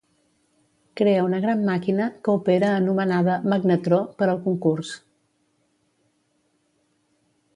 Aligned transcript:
Crea 0.99 1.25
una 1.25 1.41
gran 1.43 1.59
màquina, 1.67 2.07
que 2.27 2.33
opera 2.39 2.71
anomenada 2.79 3.35
"Magnetró" 3.53 4.01
per 4.23 4.29
al 4.29 4.41
concurs. 4.47 4.97